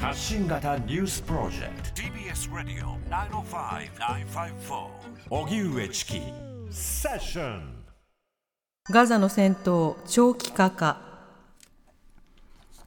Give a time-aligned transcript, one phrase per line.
[0.00, 2.02] 発信型ニュースプロジェクト。
[2.02, 4.88] TBS ラディオ905-954
[5.28, 6.20] おぎゅうえちき
[6.70, 7.84] セッション
[8.90, 11.02] ガザの戦闘長期化か。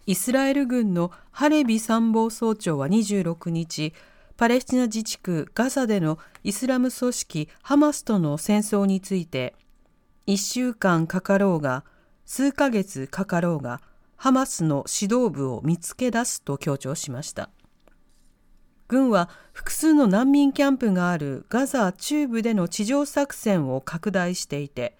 [0.05, 3.93] イスラエル軍のハレビ参謀総長は26日
[4.37, 9.53] パレスチナ自治区ガザでのイスラム組織ハマスとの戦争について
[10.27, 11.83] 1週間かかろうが
[12.25, 13.81] 数ヶ月かかろうが
[14.21, 17.49] ハマスの指導部を見つけ出すと強調しました。
[18.87, 24.95] 軍は複数の難民キャンプがあるガザ中部での地上作戦を拡大していて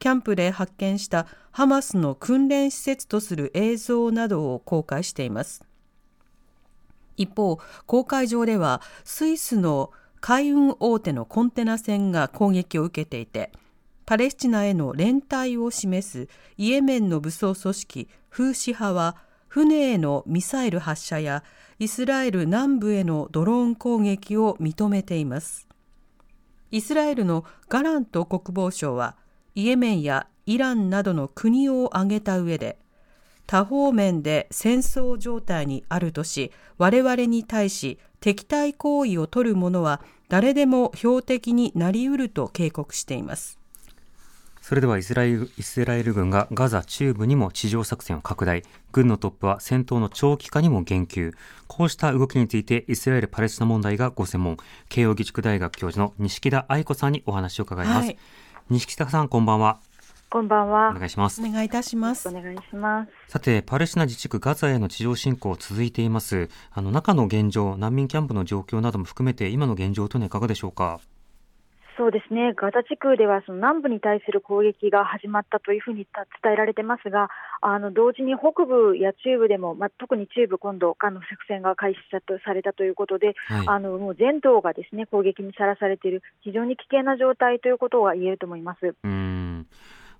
[0.00, 5.62] キャンプで発見したハマスの訓練施設とする映像などを公開しています。
[7.16, 13.52] 一方公海上ではスイスの海運大手のコンテナ船が攻撃を受けていて
[14.06, 19.16] パレスチナへの連帯を示すイエメンの武装組織フーシ派は
[19.48, 21.42] 船へのミサイル発射や
[21.78, 25.66] イスラエル南部へのドローン攻撃を認めています。
[26.70, 29.16] イスラエルのガラント国防相は
[29.54, 32.76] イエメンやイランなどの国を挙げた上で
[33.46, 43.58] 多方面で戦争状態にあるとし我々に対し敵対行為を取る者は誰でも標的になりうると警告しています。
[44.66, 51.34] それではイスラエルイスラエル軍がガザ中部にも地上作戦を拡大軍のトップは戦闘の長期化にも言及
[51.68, 54.56] こうした動きについてイスラエル・パレスチナ問題がご専門
[54.88, 58.18] 慶應義塾大学教授の西田愛子さんにお話を伺います、はい、
[58.68, 59.78] 西田さんこんばんは
[60.28, 60.90] こんばんは。
[60.90, 61.40] お願いします。
[61.40, 62.28] お願いいたします。
[62.28, 63.12] お願いします。
[63.28, 66.48] さて、パレスチナ自治区ガザへの地上侵攻続いています。
[66.72, 70.98] あの中の現状、難民キャンプの状況なども含めて、今の現状というのはいかがでしょうか？
[71.96, 76.06] そうですね、ガザ地区ではその南部に対する攻撃が始まったというふうに
[76.42, 77.30] 伝えられてますが、
[77.62, 82.00] あの同時に北部や中部でも、まあ、特に中部、今度、あの作戦が開始
[82.44, 88.94] されたということで、はい、あのもう全土がですね攻撃にさらされている、非常に危険な状態ということが言えると思います。
[89.02, 89.66] うん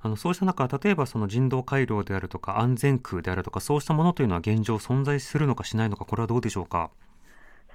[0.00, 6.91] あのそうした中、例えばその人道回廊であるとか安全区であるとかそうしたものというのは現状存在するのかしないのかこれはどうでしょうか？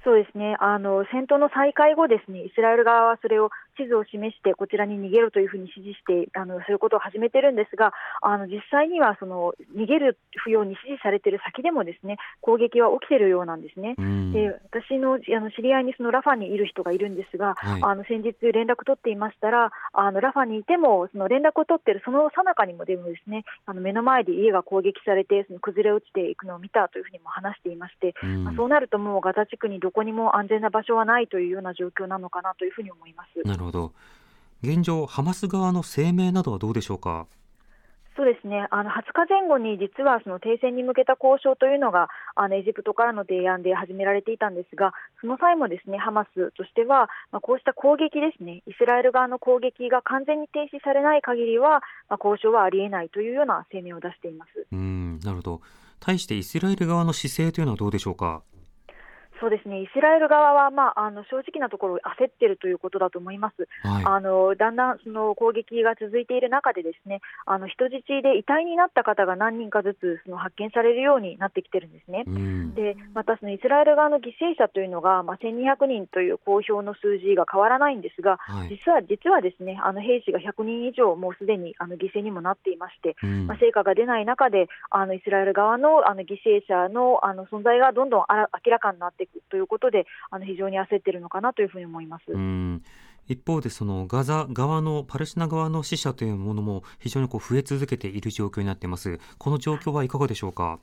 [0.04, 0.56] そうですね。
[0.60, 13.94] あの戦闘の再開後、ですねイスラエル側はそれを地図を示してこちらに逃げろというふうに指示してあのそういうことを始めてるんですがあの実際にはその逃げるように指示されている先でもですね攻撃は起きているようなんですね。
[14.32, 28.14] で私のあの知り合いにそのラファにいる人がいるんですが、はい、あの先日連絡取っていましたらあのラファにいてもその連絡を取っているその最中にもでもですねあの目の前で家が攻撃されてその崩れ落ちていくのを見たというふうにも話していまして、
[28.44, 33.46] まあ、そうなるともうガザ地区にどこにも安全な場所はないというような状況なのかなというふうに思います。
[33.46, 33.92] なるほど
[34.62, 37.26] 現状、ハマス側の声明などはどうでしょうか？
[38.14, 44.92] そうですねあの20日前後に実はその停戦に向けた交渉というのがあのエジプトからの提案で始められていたんですが
[45.22, 51.80] その際もですねハマスとしては、まあ、こうした攻撃ですねイスラエル側の攻撃が完全に停止されない限りは、
[52.10, 55.60] まあ、交渉はありえないというような声明を出していますうんなるほど
[55.98, 58.42] 対してイスラエル側の姿勢というのはどうでしょうか？
[59.42, 59.82] そうですね。
[59.82, 92.24] イスラエル側は、まあ、あの正直なところ焦っているということだと思います、はい、あのだんだんその攻撃が続いている中でですねあの人質で遺体になった方が何人かずつその発見されるようになってきてるんですね、うん、でまたそのイスラエル側の犠牲者というのが、まあ、1200人という公表の数字が変わらないんですが、はい、実は実はですねあの兵士が100人以上もうすでにあの犠牲にもなっていまして、うん、まあ、成果が出ない中であのイスラエル側のあの犠牲者のあの存在がどんどんあら明らかになっていくということであの非常に焦っているのかなというふうに思います。
[93.28, 99.20] 一方でそのガザ側のパレスチナ側の死者というものも非常にこう増え続けている状況になっています。
[99.38, 100.80] この状況はいかがでしょうか？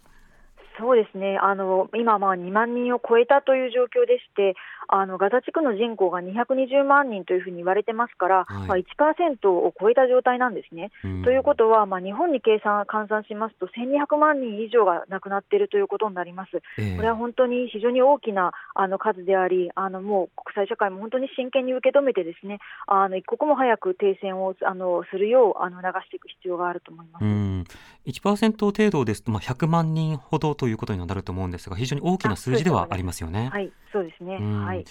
[0.80, 4.56] そうですねあの今、まあ、2万人を超えたという状況でして、
[4.88, 10.92] あのガザ地区の人口が220万人というふうに言われてますから、はいまあ、1%を超えた状態なんですね。
[11.04, 16.62] うん、ということは、まあ、日本に計算換算しますと、1200万人以上が亡くなっているということになります。
[16.80, 27.24] えー、これは本当に非常に大きなあの数であり、あのもう国際社会も本当に真剣に受け止めて、ですねあの一刻も早く停戦をあのするようあの流していく必要があると思います。
[27.24, 27.64] うん
[28.06, 33.50] 1%程度ですと、まあ、100万人ほどということになると思うんですが、非常に大きな数字ではありますよね。
[33.52, 34.38] はい、そうですね。
[34.38, 34.86] はい。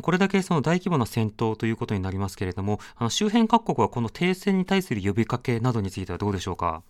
[0.00, 6.82] これだけその大規模な戦闘ということになりますけれども、あの周辺各国はこの停戦に対する呼びかけなどについてはどうでしょうか？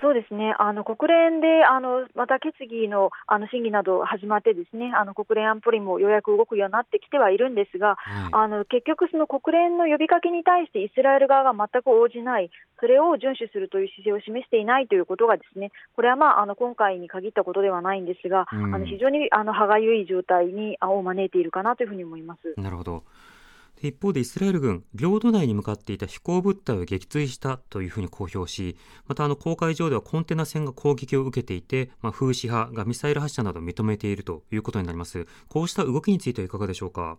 [0.00, 12.50] そうですねあの国連であのまた決議のあの審議など始まって、ですねあの国連安保理もようやく動くようになってきてはいるんですが、はいあの結局、その国連の呼びかけに対してイスラエル側が全く応じない、
[12.80, 22.60] それを遵守するという姿勢を示していないということが、ですねこれは、まあ、あの今回に限ったことではないんですが、うんあの非常にあの歯がゆい状態にあを招いているかなというふうに思います。
[22.60, 23.02] なるほど。
[23.86, 28.76] 一方でイスラエル軍、領土内に向かっていた飛行物体を撃墜したというふうに公表し、
[29.06, 35.26] またあの公海上ではコンテナ船が攻撃を受けていて、まあ、風刺派がミサイル発射などを認めているということになります。
[35.48, 37.18] こうした動きについてはいかがでしょうか？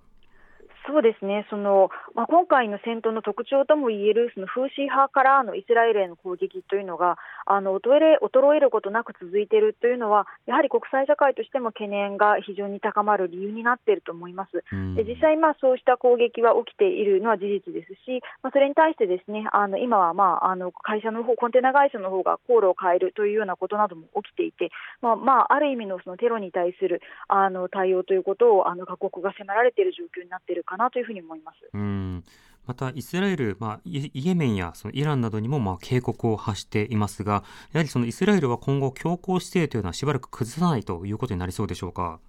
[0.90, 14.64] そうですね、そのまあ、今回の戦闘の特徴ともいえるその風刺派からのイスラエルへの攻撃というのがあの衰え衰えることなく続いているというのは、やはり国際社会としても懸念が非常に高まる理由になっていると思います。
[14.74, 24.72] うんで実際、まあ、そうした攻撃は起きているのは事実ですし、まあ、それに対してですねあの今は、まあ、あの会社の方コンテナ会社の方が航路を変えるというようなことなども起きていて、
[25.02, 31.58] まあまあ、ある意味のそのテロに対するあの対応ということをあの各国が迫られている状況になっているかなというふうに思います。
[31.74, 32.24] うん
[32.68, 37.44] またイスラエル、まあ、イイエメンやそのイランなどにもまあ警告を発していますが、
[37.74, 42.20] やはりそのイスラエルは今後、強硬姿勢というのはしばらく崩さないということになりそうでしょうか？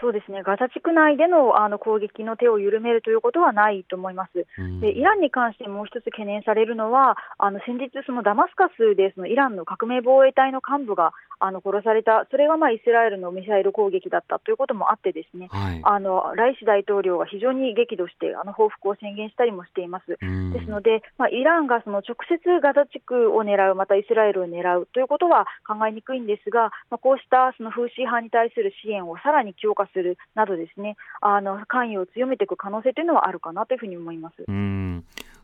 [0.00, 4.46] そうですねガザ地区内でのあの攻撃の手を緩めるということはないと思います。
[4.58, 15.80] うんでイランに関してもう一つ懸念されるのは、あの先日、そのダマスカスでそのイランの革命防衛隊の幹部があの殺された、それがまあイスラエルのミサイル攻撃だったということもあって、ですねはい。
[15.82, 20.16] あのライシ大統領が非常に激怒して、あの報復を宣言したりもしています。
[20.20, 34.44] うんですので、まあ、イランがその直接ガザ地区を狙う、またイスラエルを狙うということは考えにくいんですが、まあ、こうしたその風刺派に対する支援をさらに強化するなど、ですねあの関与を強めていく可能性というのはあるかなというふうに思います。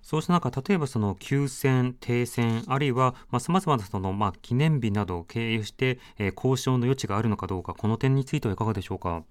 [0.03, 9.23] そうした中、例えばその休戦、停戦、あるいはさまざ、まなそのまあ記念日などを経由して、えー交渉の余地があるのかどうか、この点についてはいかがでしょうか？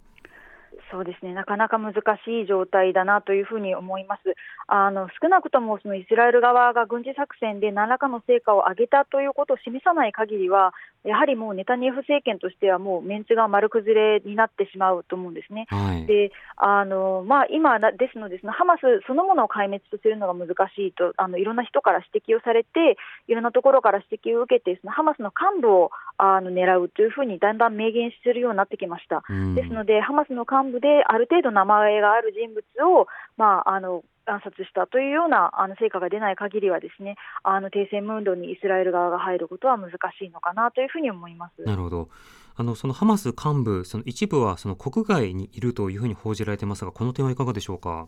[0.89, 1.97] そうですねなかなか難し
[2.43, 4.21] い状態だなというふうに思います。
[4.67, 15.65] あの少なくともそのイスラエル側が軍事作戦で何らかの成果を上げたということを示さない限りは、やはりもうネタニヤフ政権としては、もうメンツが丸崩れになってしまうと思うんですね。
[15.69, 16.05] はい。
[16.05, 29.23] であのまあ、今なですので、そのハマスそのものを壊滅とするのが難しいとあのいろんな人から指摘をされて、いろんなところから指摘を受けて、そのハマスの幹部をあの狙うというふうにだんだん明言するようになってきました。
[29.27, 33.07] うんですので、ハマスの幹部である程度名前がある人物を、
[33.37, 41.61] まあ、あの暗殺したというようなあの成果が出ない限りはですねあの停戦ムードにイスラエル側が入ることは難しいのかなというふうに思います。
[41.63, 42.09] なるほど。
[42.55, 48.07] あのそのハマス幹部、その一部はその国外にいるというふうに報じられていますが、この点はいかがでしょうか？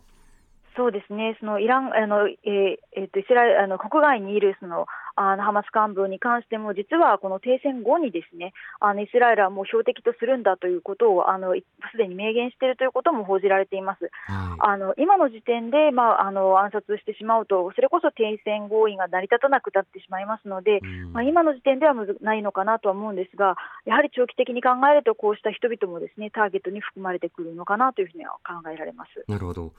[0.76, 4.86] そうですね、そのイランあの、えーえーとイスラエルあの国外にいるその
[5.16, 14.10] あのハマス幹部に関しても、実はこの停戦後にですねあのイスラエルはもう標的とするんだということをあのすでに明言しているということも報じられています。
[14.26, 20.78] はあの今の時点で、まあ、あの暗殺してしまうと、それこそ停戦合意が成り立たなくなってしまいますので、い。
[20.78, 29.24] うんまあ、今の時点ではむずないのかなとは思うんですが、やはり長期的に考えると、こうした人々もですねターゲットに含まれてくるのかなというふうには考えられます。
[29.28, 29.72] なるほど。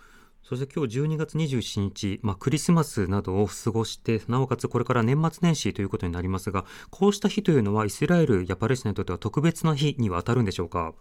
[0.47, 10.93] そして今日12月27日、まあ、クリスマスなどを過ごして、なおかつこれから年末年始ということになりますが、こうした日というのはイスラエルやパレスチナにとっては特別な日には当たるんでしょうか？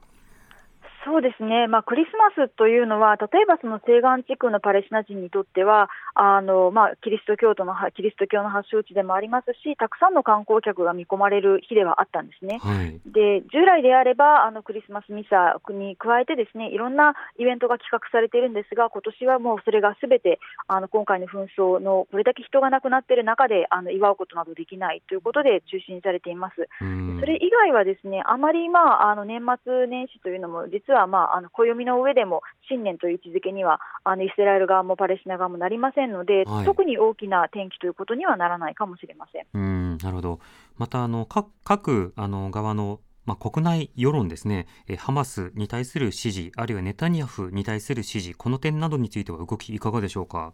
[1.05, 12.59] そうですね、まあ、クリスマスというのは、例えばその西岸地区のパレスチナ人にとっては、あのまあ、キリスト教徒のキリスト教の発祥地でもありますし、たくさんの観光客が見込まれる日ではあったんですね。
[12.63, 13.01] はい。
[13.05, 26.69] で従来であればあのクリスマスミサに加えてですねいろんなイベントが企画されているんですが今年はもうそれがすべてあの今回の紛争のこれだけ人が亡くなっている中であの祝うことなどできないということで中止にされています。
[26.81, 39.47] うんそれ以外はですねあまり、まあ、あの年末年始というのも実は、まあ、あの暦の上でも新年という位置づけにはあのイスラエル側もパレスチナ側もなりませんので、はい特に大きな転機ということにはならないかもしれません。
[39.53, 40.41] うん、なるほど。
[40.79, 50.53] また、あの、各、各、あの、側の、まあ、国内世論ですね、えーハマスに対する支持、あるいはネタニヤフに対する支持、この点などについては動きいかがでしょうか？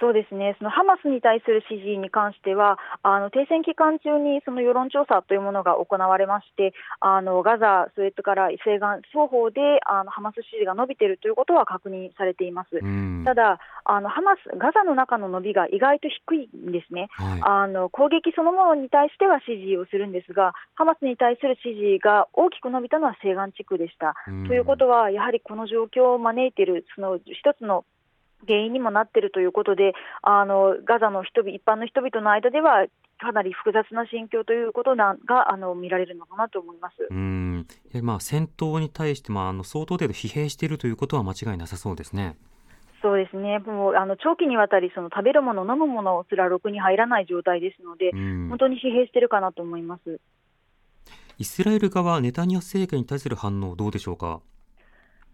[0.00, 12.76] そうですね、そのハマスに対する支持に関しては、あの停戦期間中にその世論調査というものが行われまして、あのガザ、それから西岸双方であのハマス支持が伸びているということは確認されています。
[12.76, 13.22] うん。
[13.24, 17.08] ただあのハマス、ガザの中の伸びが意外と低いんですね。
[17.12, 17.40] はい。
[17.42, 24.14] あの攻撃そのものに対しては支持をするんですが、ハマスに対する支持が大きく伸びたのは西岸地区でした。
[24.28, 27.84] うんということは、やはりこの状況を招いている、その一つの
[28.46, 32.86] 原因にもなっているということで、あのガザの人々一般の人々の間では、
[33.18, 35.16] かなり複雑な心境ということが
[35.50, 36.96] あの見られるのかなと思います。
[37.10, 37.66] うん。
[38.02, 42.36] まあ、戦闘に対して、まあ、あの相当程度疲弊しているということは間違いなさそうですね。
[43.02, 50.20] そうですね、もうあの長期にわたりその食べるもの、飲むものすらろくに入らない状態ですので、本当に疲弊しているかなと思います。
[51.38, 54.40] イスラエル側、ネタニヤフ政権に対する反応、どうでしょうか？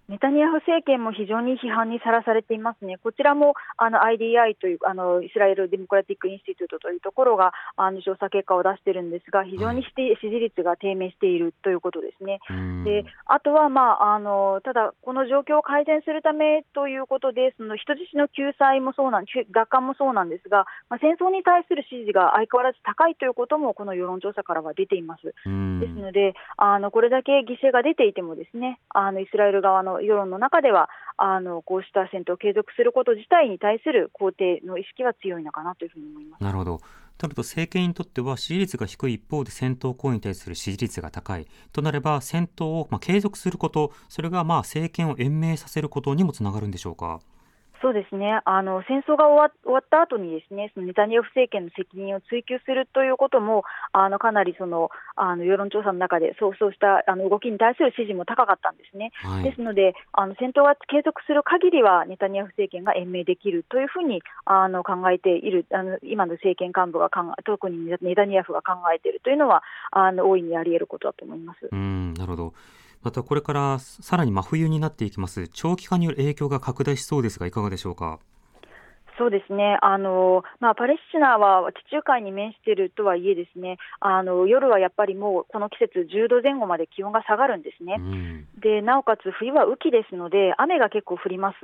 [0.09, 12.41] ネタニヤフ政権も非常に批判にさらされていますね、こちらもあの IDI というあのイスラエル・デモクラティック・インスティテュートというところがあの調査結果を出しているんですが、非常に支持率が低迷しているということですね。
[12.85, 25.23] であとは、まあ、あのただ、この状況を改善するためということで、その人質の救済もそうなん奪還もそうなんですが、まあ、戦争に対する支持が相変わらず高いということも、この世論調査からは出ています。
[25.25, 36.81] ですのであの、これだけ犠牲が出ていても、ですねあのイスラエル側の世論の中では、あのこうした戦闘を継続すること自体に対する肯定の意識は強いのかなというふうに思いますなるほど。
[37.19, 47.21] となると政権にとっては支持率が低い一方で戦闘行為に対する支持率が高いとなれば戦闘をまあ継続することそれがまあ政権を延命させることにもつながるんでしょうか？
[47.83, 48.41] そうですね。
[48.45, 71.69] あの戦争が終わ終わった後にですねそのネタニヤフ政権の責任を追及するということもあのかなりそのあの世論調査の中でそうそうしたあの動きに対する支持も高かったんですね、はい、ですのであの戦闘が継続する限りはネタニヤフ政権が延命できるというふうにあの考えているあの今の政権幹部が考え特にネタニヤフが考えているというのはあの大いにあり得ることだと思います。
[71.71, 72.55] うんなるほど
[73.03, 75.49] またこれからさらに真冬になっていきます。
[75.49, 78.21] 長期化による影響が拡大しそうですがいかがでしょうか？
[79.19, 79.79] そうですね。
[79.83, 83.79] あの、まあ、パレスチナは地中海に面しているとはいえ、ですね。
[84.01, 91.57] あの夜はやっぱりもうこの季節、10度前後まで気温が下がるんですね、うん、でなおかつ冬は雨季ですので、雨が結構降ります、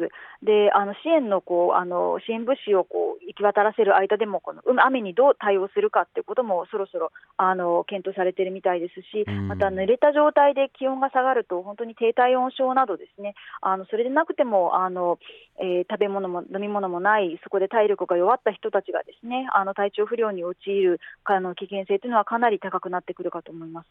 [0.44, 13.34] であの支援のこうあの支援物資をこう行き渡らせる間でも、この雨にどう対応するかということもそろそろあの検討されているみたいですし、うん、また濡れた状態で気温が下がると、本当に低体温症など、ですね。
[13.62, 15.18] あのそれでなくてもあの、
[15.60, 23.88] えー、食べ物も飲み物もない、そこで体力が弱った人たちがですねあの体調不良に陥るあの危険性というのはかなり高くなってくるかと思います。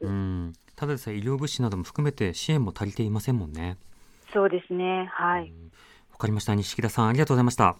[0.75, 3.77] ただでさえ医療物資なども含めて支援も足りていませんもんね。
[4.33, 5.09] そうですね。
[5.11, 5.53] はい。
[6.11, 6.55] わかりました。
[6.55, 7.77] 西木田さんありがとうございました。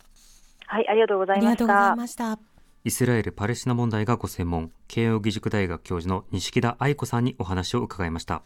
[0.66, 2.40] はいありがとうございました。
[2.84, 8.44] イスラエル・パレスチナ問題がご専門慶應義塾大学教授の西木田愛子さんにお話を伺いました。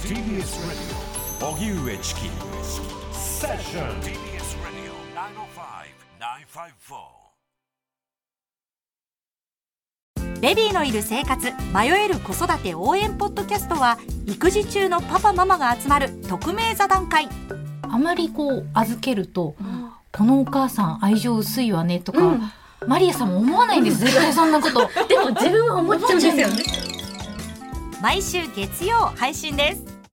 [0.00, 0.98] TBS
[1.40, 2.20] 荻上チキ
[3.12, 4.27] セッション
[10.40, 10.72] ベビー。
[10.72, 17.28] のいる生活迷える子育て応援ポッドキャストは育児中のパパママが集まる匿名座談会。
[17.82, 22.42] あまりこう預けると、うん、このお母さん愛情薄いわねとか、うん、
[22.86, 26.62] マリアさんも思わないんです絶対そんなこと でも自分は思っちゃうんですよね。
[28.00, 29.97] 毎週月曜配信です